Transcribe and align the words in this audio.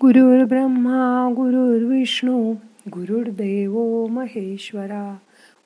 गुरुर् 0.00 0.48
ब्रह्मा 0.48 1.32
गुरुर्विष्णू 1.36 2.54
गुरुर्देव 2.88 4.06
महेश्वरा 4.06 5.16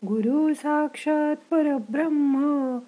गुरु 0.06 0.54
साक्षात 0.54 1.36
परब्रह्म 1.50 2.78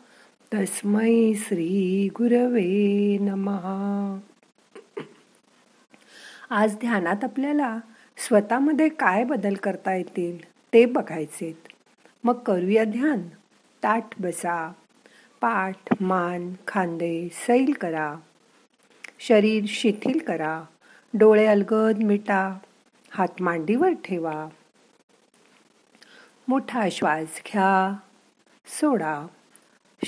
तस्मै 0.55 1.33
श्री 1.35 2.09
गुरवे 2.13 3.19
नमहा 3.21 4.19
आज 6.51 6.75
ध्यानात 6.75 7.25
आपल्याला 7.25 7.79
स्वतःमध्ये 8.17 8.89
काय 8.89 9.25
बदल 9.25 9.55
करता 9.55 9.95
येतील 9.95 10.49
ते 10.73 10.85
बघायचेत. 10.87 11.69
मग 12.25 12.35
करूया 12.35 12.85
ध्यान. 12.85 13.23
ताठ 13.83 14.21
बसा. 14.21 14.73
पाठ 15.41 15.77
मान 16.01 16.53
खांदे 16.67 17.29
सैल 17.33 17.73
करा. 17.81 18.17
शरीर 19.21 19.65
शिथिल 19.69 20.19
करा. 20.19 20.63
डोळे 21.19 21.47
अलगद 21.47 22.03
मिटा 22.03 22.59
हात 23.11 23.29
मांडीवर 23.41 23.91
ठेवा. 24.05 24.49
मोठा 26.49 26.89
श्वास 26.93 27.41
घ्या 27.47 27.97
सोडा. 28.67 29.27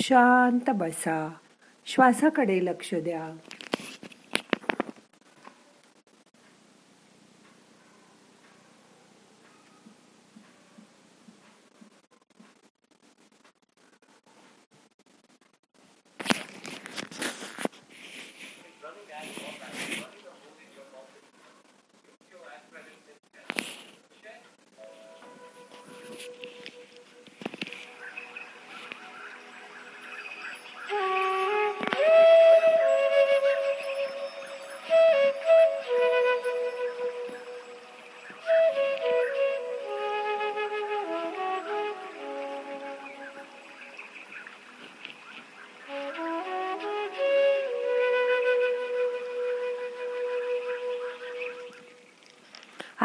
शांत 0.01 0.71
बसा. 0.71 1.34
श्वासाकडे 1.87 2.65
लक्ष 2.65 2.95
द्या. 2.95 3.37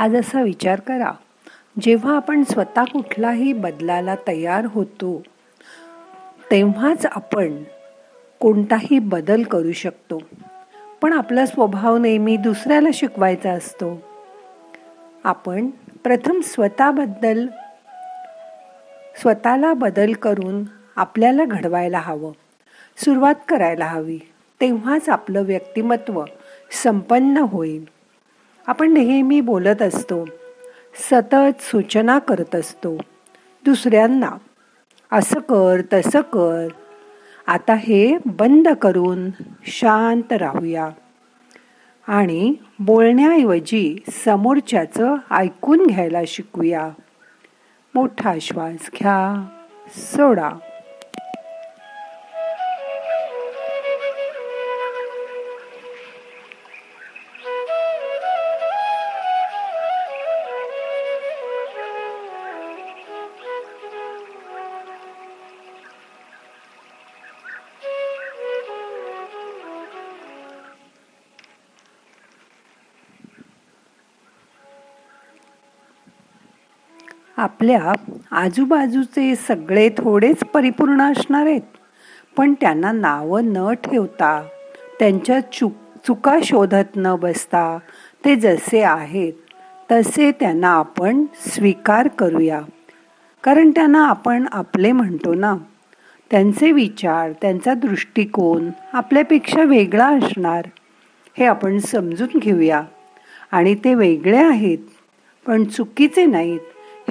आज 0.04 0.16
असा 0.16 0.42
विचार 0.42 0.80
करा. 0.80 1.12
जेव्हा 1.82 2.16
आपण 2.16 2.44
स्वतः 2.44 2.84
कुठलाही 2.84 3.54
बदलाला 3.54 4.16
तयार 4.28 4.66
होतो 4.66 5.24
तेव्हाच 6.52 7.06
आपण 7.06 7.64
कोणताही 8.40 9.00
बदल 9.00 9.44
करू 9.44 9.72
शकतो. 9.72 10.22
पण 11.02 11.14
आपला 11.14 11.46
स्वभाव 11.46 11.98
नेहमी 11.98 12.38
दुसऱ्याला 12.38 12.90
शिकवायचा 12.94 13.52
असतो. 13.52 14.02
आपण 15.24 15.68
प्रथम 16.04 16.42
स्वतःबद्दल 16.42 17.48
स्वतःला 19.22 19.74
बदल 19.74 20.14
करून 20.14 20.64
आपल्याला 20.96 21.46
घडवायला 21.46 22.00
हवं. 22.00 22.32
सुरुवात 22.98 23.36
करायला 23.50 23.86
हवी. 23.86 24.20
तेव्हाच 24.62 25.10
आपलं 25.10 25.44
व्यक्तिमत्व 25.44 26.24
संपन्न 26.84 27.38
होईल. 27.38 27.93
आपण 28.68 28.92
नेहमी 28.92 29.42
बोलत 29.42 29.82
असतो 29.82 30.26
सतत 30.96 31.62
सूचना 31.62 32.20
करत 32.20 32.56
असतो 32.56 32.98
दुसऱ्यांना 33.66 34.32
असं 35.12 35.40
कर 35.40 35.82
तसं 35.94 36.22
कर. 36.22 36.68
आता 37.48 37.74
हे 37.74 38.18
बंद 38.26 38.68
करून 38.68 39.30
शांत 39.66 40.34
राहूया. 40.34 40.90
आणि 42.08 42.56
बोलण्याऐवजी 42.80 44.04
समोरच्याचं 44.10 45.16
ऐकून 45.32 45.86
घ्यायला 45.86 46.20
शिकूया. 46.28 46.90
मोठा 47.96 48.34
श्वास 48.42 48.90
घ्या 49.00 49.48
सोडा. 49.96 50.50
आपल्या 77.44 77.94
आजूबाजूचे 78.32 79.36
सगळे 79.36 79.90
थोडेच 79.90 80.40
परिपूर्ण 80.40 81.12
असणार 81.12 81.46
आहेत. 81.46 81.62
पण 82.38 82.54
त्यांना 82.62 82.92
नावं 82.92 83.42
न 83.46 83.74
ठेवता 83.74 84.48
त्यांच्या 85.00 85.40
चुक 85.40 85.72
चुका 86.08 86.38
शोधत 86.44 86.96
न 86.96 87.16
बसता 87.16 87.80
ते 88.26 88.36
जसे 88.36 88.82
आहेत 88.82 89.34
तसे 89.92 90.32
त्यांना 90.32 90.68
आपण 90.68 91.26
स्वीकार 91.36 92.08
करूया. 92.08 92.62
कारण 93.44 93.72
त्यांना 93.72 94.08
आपण 94.08 94.46
आपले 94.52 94.92
म्हणतो 94.92 95.34
ना. 95.34 95.56
त्यांचे 96.32 96.72
विचार 96.72 97.32
त्यांचा 97.32 97.74
दृष्टिकोन 97.74 98.70
आपल्यापेक्षा 98.94 99.64
वेगळा 99.64 100.08
असणार 100.08 100.66
हे 101.38 101.46
आपण 101.46 101.80
समजून 101.80 102.40
घेऊया. 102.40 102.82
आणि 103.52 103.76
ते 103.76 103.96
वेगळे 103.96 104.38
आहेत 104.38 104.78
पण 105.48 105.64
चुकीचे 105.64 106.26
नाहीत. 106.26 106.60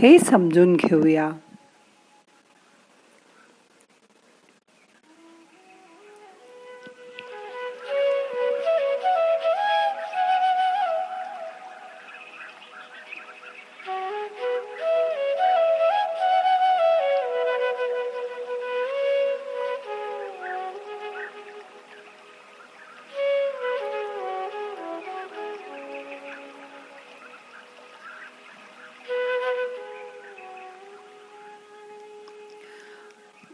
हे 0.03 0.19
समजून 0.19 0.77
घेऊया. 0.77 1.31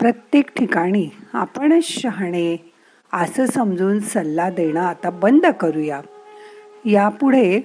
प्रत्येक 0.01 0.51
ठिकाणी 0.57 1.09
आपणच 1.33 1.85
शहाणे 1.85 2.71
असं 3.13 3.47
समजून 3.47 4.01
सल्ला 4.01 4.51
देणं 4.51 4.81
आता 4.81 5.11
बंद 5.11 5.47
करूया. 5.47 6.01
यापुढे 6.85 7.61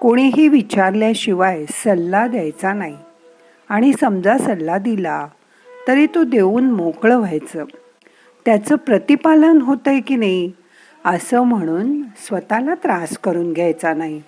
कोणीही 0.00 0.48
विचारल्याशिवाय 0.48 1.64
सल्ला 1.66 2.26
द्यायचा 2.26 2.72
नाही. 2.72 2.96
आणि 3.68 3.92
समजा 4.00 4.38
सल्ला 4.38 4.78
दिला 4.78 5.26
तरी 5.88 6.06
तो 6.06 6.24
देऊन 6.24 6.70
मोकळं 6.70 7.16
व्हायचं. 7.16 7.64
त्याचं 8.44 8.76
प्रतिपालन 8.76 9.62
होतंय 9.62 10.00
की 10.00 10.16
नाही 10.16 10.52
असं 11.04 11.42
म्हणून 11.42 12.02
स्वतःला 12.02 12.74
त्रास 12.74 13.18
करून 13.18 13.52
घ्यायचा 13.52 13.94
नाही. 13.94 14.22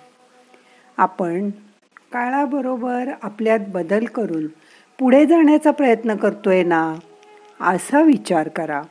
आपण 0.97 1.49
काळाबरोबर 2.13 3.09
आपल्यात 3.21 3.59
बदल 3.67 4.05
करून 4.05 4.47
पुढे 4.99 5.25
जाण्याचा 5.25 5.71
प्रयत्न 5.71 6.15
करतोय 6.15 6.63
ना? 6.63 6.95
असा 7.61 8.01
विचार 8.01 8.47
करा. 8.47 8.81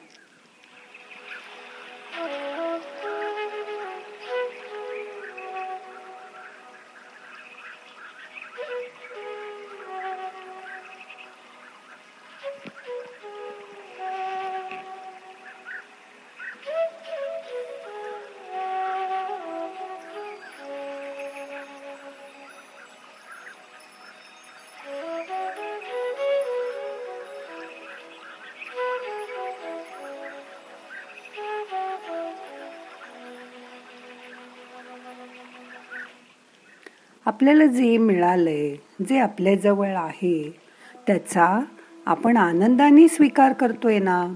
आपल्याला 37.26 37.66
जे 37.66 37.98
मिळालंय 37.98 38.76
जे 39.08 39.18
आपल्याजवळ 39.18 39.88
आहे 39.88 40.60
त्याचा 41.06 41.60
आपण 42.06 42.36
आनंदाने 42.36 43.08
स्वीकार 43.08 43.52
करतोय 43.52 43.98
ना? 43.98 44.34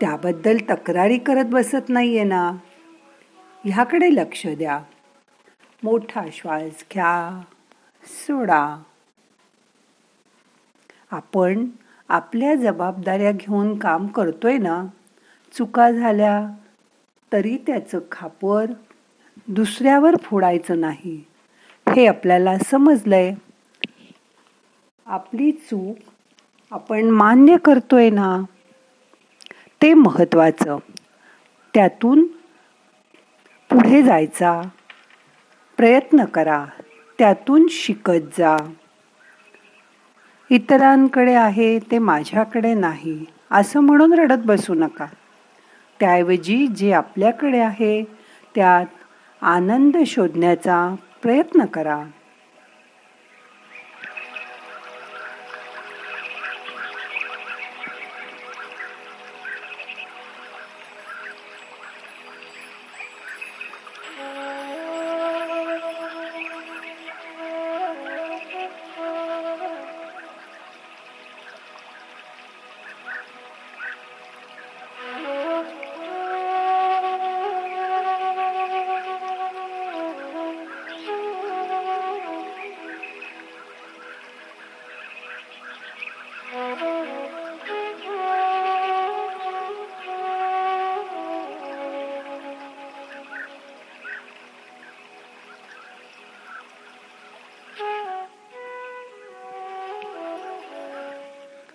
त्याबद्दल 0.00 0.56
तक्रारी 0.70 1.18
करत 1.18 1.44
बसत 1.44 1.88
नाहीये 1.88 2.24
ना? 2.24 2.52
ह्याकडे 3.64 4.14
लक्ष 4.14 4.46
द्या. 4.46 4.82
मोठा 5.82 6.22
श्वास 6.32 6.84
घ्या. 6.92 7.42
सोडा. 8.04 8.82
आपण 11.10 11.66
आपल्या 12.08 12.54
जबाबदाऱ्या 12.54 13.32
घेऊन 13.32 13.78
काम 13.78 14.06
करतोय 14.06 14.58
ना? 14.58 14.86
चुका 15.52 15.90
झाल्या 15.90 16.46
तरी 17.32 17.56
त्याचं 17.66 17.98
खापर 18.12 18.66
दुसऱ्यावर 19.48 20.16
फोडायचं 20.22 20.80
नाही. 20.80 21.31
हे 21.96 22.06
आपल्याला 22.06 22.58
समजलंय. 22.58 23.34
आपली 25.06 25.52
चूक 25.52 25.96
आपण 26.72 27.10
मान्य 27.10 27.56
करतोय 27.56 28.10
ना 28.10 28.42
ते 29.82 29.94
महत्वाचं 29.94 30.78
त्यातून 31.74 32.24
पुढे 33.70 34.02
जायचा 34.02 34.62
प्रयत्न 35.76 36.24
करा. 36.24 36.64
त्यातून 37.18 37.66
शिकत 37.70 38.38
जा. 38.38 38.56
इतरांकडे 40.50 41.34
आहे 41.34 41.78
ते 41.78 41.98
माझ्याकडे 41.98 42.74
नाही. 42.74 43.24
असं 43.50 43.80
म्हणून 43.80 44.12
रडत 44.12 44.42
बसू 44.44 44.74
नका. 44.74 45.06
त्याऐवजी 46.00 46.66
जे 46.66 46.92
आपल्याकडे 46.92 47.58
आहे 47.58 48.04
त्यात 48.54 48.86
आनंद 49.42 49.96
शोधण्याचा 50.06 50.94
प्रयत्न 51.22 51.66
करा 51.66 51.96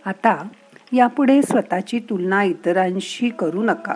आता 0.07 0.47
यापुढे 0.93 1.41
स्वतःची 1.41 1.99
तुलना 1.99 2.43
इतरांशी 2.43 3.29
करू 3.29 3.63
नका. 3.63 3.95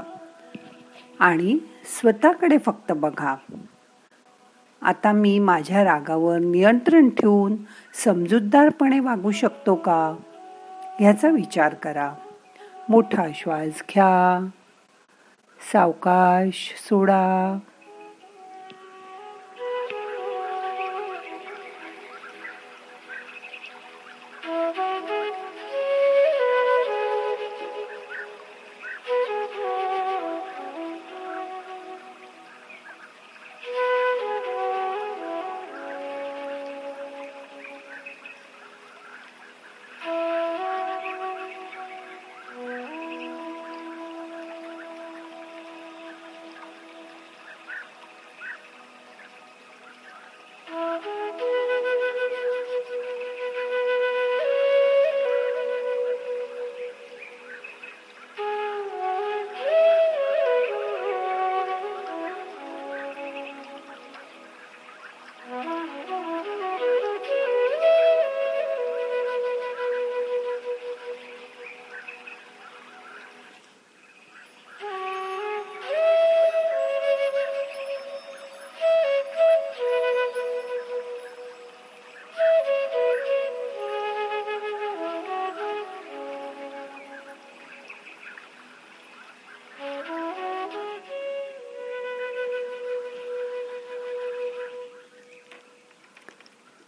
आणि 1.20 1.60
स्वतःकडे 1.86 2.58
फक्त 2.58 2.92
बघा. 2.92 3.36
आता 4.82 5.12
मी 5.12 5.40
माझ्या 5.40 5.84
रागावर 5.84 6.38
नियंत्रण 6.40 7.10
ठेवून 7.10 7.56
समजूतदारपणे 8.04 9.00
वागू 9.00 9.32
शकतो 9.32 9.76
का? 9.76 10.16
ह्याचा 11.00 11.30
विचार 11.30 11.74
करा. 11.74 12.14
मोठा 12.90 13.26
श्वास 13.36 13.84
घ्या. 13.90 14.46
सावकाश 15.74 16.74
सोडा. 16.90 17.60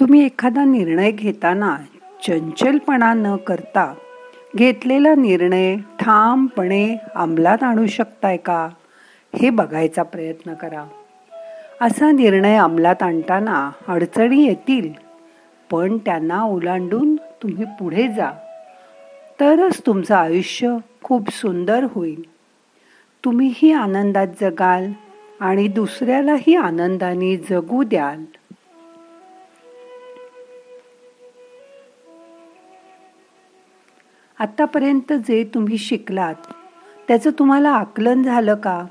तुम्ही 0.03 0.25
एखादा 0.25 0.63
निर्णय 0.63 1.11
घेताना 1.11 1.77
चंचलपणा 2.27 3.13
न 3.13 3.35
करता 3.35 3.93
घेतलेला 4.55 5.15
निर्णय 5.15 5.75
ठामपणे 5.99 6.97
अंमलात 7.15 7.63
आणू 7.63 7.87
शकताय 7.87 8.37
का? 8.37 8.69
हे 9.41 9.49
बघायचा 9.49 10.03
प्रयत्न 10.03 10.53
करा. 10.53 10.83
असा 11.81 12.11
निर्णय 12.11 12.55
अंमलात 12.55 13.03
आणताना 13.03 13.71
अडचणी 13.87 14.45
येतील 14.45 14.93
पण 15.71 15.97
त्यांना 15.97 16.43
ओलांडून 16.43 17.15
तुम्ही 17.15 17.65
पुढे 17.65 18.07
जा. 18.07 18.31
तरच 19.39 19.81
तुमचं 19.85 20.15
आयुष्य 20.15 20.77
खूप 21.03 21.29
सुंदर 21.31 21.85
होईल. 21.91 22.23
तुम्हीही 23.25 23.71
आनंदात 23.71 24.27
जगाल 24.41 24.91
आणि 25.39 25.67
दुसऱ्यालाही 25.67 26.55
आनंदाने 26.55 27.37
जगू 27.37 27.83
द्याल. 27.83 28.23
आत्तापर्यंत 34.43 35.13
जे 35.13 35.43
तुम्ही 35.53 35.77
शिकलात 35.77 36.35
त्याचं 37.07 37.29
तुम्हाला 37.39 37.69
आकलन 37.69 38.23
झालं 38.23 38.55
का? 38.55 38.85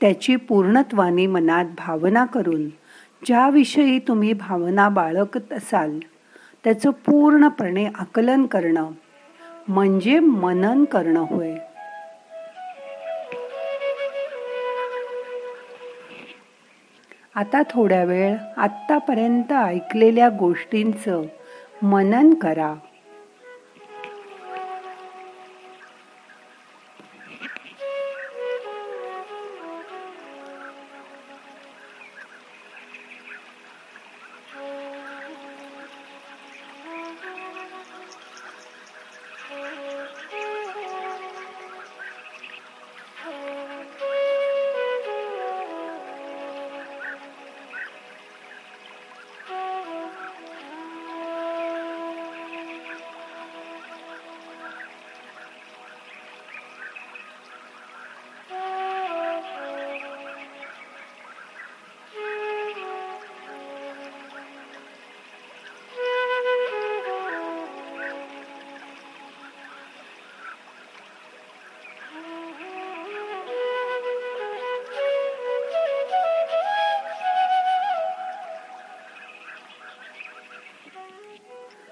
त्याची 0.00 0.36
पूर्णत्वाने 0.36 1.26
मनात 1.26 1.64
भावना 1.78 2.24
करून 2.24 2.68
ज्याविषयी 3.26 3.98
तुम्ही 3.98 4.32
भावना 4.32 4.88
बाळगत 4.88 5.52
असाल 5.52 5.98
त्याचं 6.64 6.90
पूर्णपणे 6.90 7.84
आकलन 7.94 8.46
करणं 8.46 8.90
म्हणजे 9.68 10.18
मनन 10.18 10.84
करणं 10.84 11.20
होय. 11.20 11.54
आता 17.34 17.62
थोड्या 17.70 18.04
वेळ 18.04 18.36
आत्तापर्यंत 18.56 19.52
ऐकलेल्या 19.52 20.28
गोष्टींचं 20.28 21.22
मनन 21.82 22.34
करा. 22.34 22.74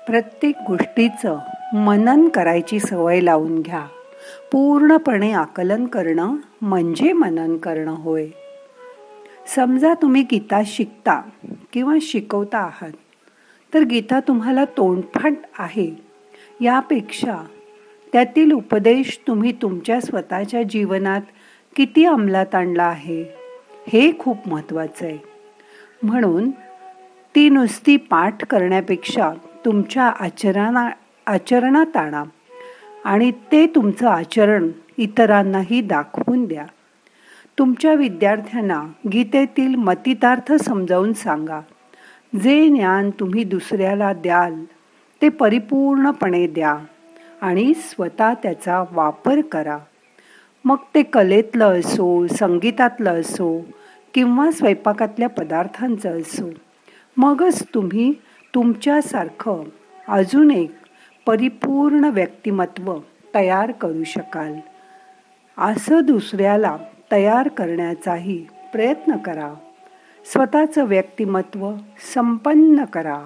प्रत्येक 0.06 0.54
गोष्टीचं 0.68 1.38
मनन 1.74 2.28
करायची 2.28 2.80
सवय 2.80 3.20
लावून 3.20 3.60
घ्या. 3.60 3.86
पूर्णपणे 4.52 5.32
आकलन 5.32 5.86
करणं 5.86 6.36
म्हणजे 6.62 7.12
मनन 7.12 7.56
करणं 7.56 7.94
होय. 7.94 8.26
समजा 9.54 9.94
तुम्ही 9.94 10.22
गीता 10.22 10.62
शिकता 10.66 11.22
किंवा 11.72 11.94
शिकवता 12.02 12.58
आहात 12.58 12.90
तर 13.74 13.80
गीता 13.80 14.20
तुम्हाला 14.20 14.64
तोंडफाट 14.64 15.32
आहे. 15.58 15.90
यापेक्षा 16.60 17.36
त्यातील 18.12 18.52
उपदेश 18.52 19.20
तुम्ही 19.26 19.52
तुमच्या 19.52 20.00
स्वतःच्या 20.00 20.62
जीवनात 20.62 21.20
किती 21.76 22.04
अंमलात 22.04 22.54
आणला 22.54 22.84
आहे 22.84 23.24
हे 23.88 24.12
खूप 24.18 24.48
महत्त्वाचं 24.48 25.06
आहे. 25.06 25.18
म्हणून 26.02 26.50
ती 27.34 27.48
नुसती 27.48 27.96
पाठ 27.96 28.44
करण्यापेक्षा 28.44 29.30
तुमच्या 29.64 30.04
आचरणा 30.04 30.90
आचरणात 31.26 31.96
आणा 31.96 32.24
आणि 33.04 33.30
ते 33.30 33.66
तुमचं 33.66 34.08
आचरण 34.08 34.68
इतरांनाही 34.98 35.80
दाखवून 35.80 36.44
द्या. 36.44 36.66
तुमच्या 37.58 37.94
विद्यार्थ्यांना 37.94 38.82
गीतेतील 39.12 39.74
मतितार्थ 39.74 40.52
समजावून 40.52 41.12
सांगा. 41.12 41.60
जे 42.42 42.68
ज्ञान 42.68 43.10
तुम्ही 43.10 43.44
दुसऱ्याला 43.44 44.12
द्याल 44.12 44.64
ते 45.22 45.28
परिपूर्णपणे 45.28 46.46
द्या 46.46 46.76
आणि 47.40 47.74
स्वतः 47.74 48.32
त्याचा 48.42 48.84
वापर 48.92 49.40
करा. 49.40 49.78
मग 50.64 50.76
ते 50.94 51.02
कलेतलं 51.02 51.80
असो 51.80 52.26
संगीतातलं 52.26 53.20
असो 53.20 53.64
किंवा 54.14 54.50
स्वयंपाकातल्या 54.50 55.28
पदार्थांचं 55.28 56.20
असो 56.20 56.50
मगच 57.16 57.62
तुम्ही 57.74 58.14
तुमच्यासारखं 58.54 59.62
अजून 60.08 60.50
एक 60.50 60.72
परिपूर्ण 61.26 62.04
व्यक्तिमत्व 62.04 62.98
तयार 63.34 63.72
करू 63.72 64.04
शकाल. 64.04 64.54
असं 65.58 66.00
दुसऱ्याला 66.04 66.76
तयार 67.12 67.48
करण्याचाही 67.48 68.46
प्रयत्न 68.72 69.16
करा. 69.16 69.54
स्वतःचं 70.32 70.84
व्यक्तिमत्व 70.84 71.72
संपन्न 72.14 72.84
करा. 72.84 73.24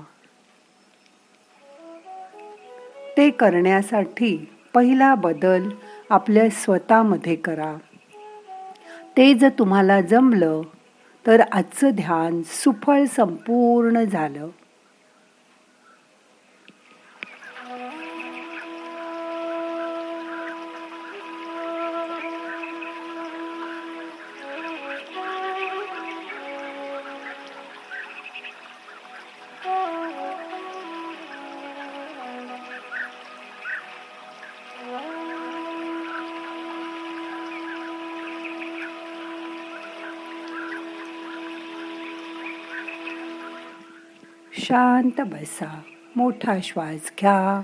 ते 3.17 3.31
करण्यासाठी 3.31 4.51
पहिला 4.75 5.15
बदल 5.15 5.69
आपल्या 6.11 6.49
स्वतःमध्ये 6.51 7.37
करा. 7.37 7.77
ते 9.17 9.35
जर 9.35 9.49
तुम्हाला 9.49 10.01
जमलं 10.01 10.63
तर 11.27 11.41
आजचं 11.53 11.91
ध्यान 11.91 12.43
सुफळ 12.45 13.05
संपूर्ण 13.05 14.05
झालं. 14.05 14.49
शांत 44.65 45.21
बसा 45.21 45.81
मोठा 46.17 46.55
श्वास 46.63 47.13
घ्या. 47.21 47.63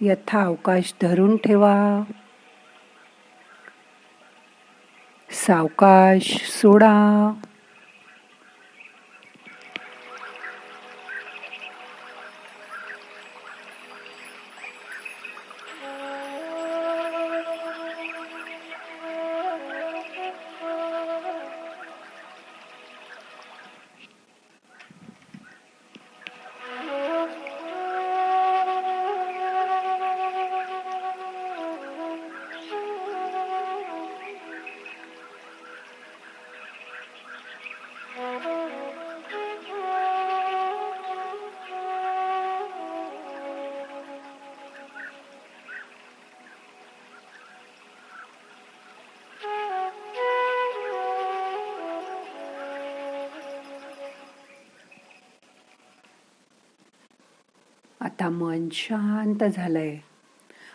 यथा 0.00 0.42
अवकाश 0.42 0.94
धरून 1.02 1.36
ठेवा. 1.36 2.02
सावकाश 5.30 6.50
सोडा. 6.50 7.32
आता 58.06 58.28
मन 58.28 58.68
शांत 58.72 59.44
झालंय. 59.44 59.98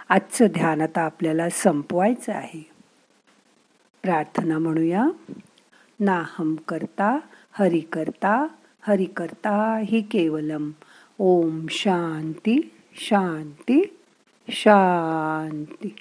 आजचं 0.09 0.47
ध्यान 0.47 0.81
आता 0.81 1.01
आपल्याला 1.01 1.49
संपवायचं 1.49 2.33
आहे. 2.33 2.69
प्रार्थना 4.03 4.57
म्हणूया. 4.57 5.05
नाहम 5.99 6.55
करता 6.55 7.19
हरि 7.51 7.79
करता 7.79 8.47
हरि 8.81 9.05
करता 9.05 9.81
हि 9.85 10.01
केवलम. 10.01 10.71
ओम 11.19 11.65
शांती 11.69 12.75
शांती 12.95 13.99
शांती. 14.49 15.95